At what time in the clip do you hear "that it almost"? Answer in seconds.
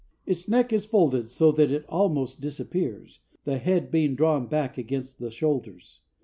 1.51-2.41